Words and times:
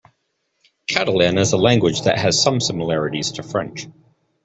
Catalan 0.87 1.37
is 1.37 1.53
a 1.53 1.57
language 1.57 2.01
that 2.05 2.17
has 2.17 2.41
some 2.41 2.59
similarities 2.59 3.33
to 3.33 3.43
French. 3.43 3.85